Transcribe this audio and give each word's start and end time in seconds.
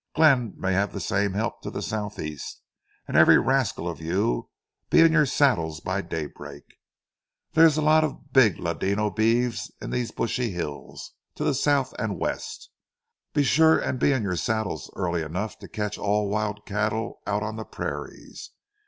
Glenn 0.15 0.55
may 0.57 0.73
have 0.73 0.93
the 0.93 0.99
same 0.99 1.33
help 1.33 1.61
to 1.61 1.69
the 1.69 1.83
southeast; 1.83 2.63
and 3.07 3.15
every 3.15 3.37
rascal 3.37 3.87
of 3.87 4.01
you 4.01 4.49
be 4.89 5.01
in 5.01 5.11
your 5.11 5.27
saddles 5.27 5.79
by 5.79 6.01
daybreak. 6.01 6.63
There 7.53 7.65
are 7.67 7.79
a 7.79 7.85
lot 7.85 8.03
of 8.03 8.33
big 8.33 8.57
ladino 8.57 9.11
beeves 9.11 9.71
in 9.79 9.91
those 9.91 10.09
brushy 10.09 10.49
hills 10.49 11.11
to 11.35 11.43
the 11.43 11.53
south 11.53 11.93
and 11.99 12.17
west. 12.17 12.71
Be 13.35 13.43
sure 13.43 13.77
and 13.77 13.99
be 13.99 14.11
in 14.11 14.23
your 14.23 14.37
saddles 14.37 14.89
early 14.95 15.21
enough 15.21 15.59
to 15.59 15.67
catch 15.67 15.99
all 15.99 16.27
wild 16.29 16.65
cattle 16.65 17.21
out 17.27 17.43
on 17.43 17.55
the 17.55 17.63
prairies. 17.63 18.49